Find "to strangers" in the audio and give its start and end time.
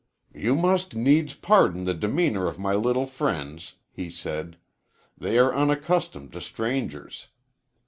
6.33-7.27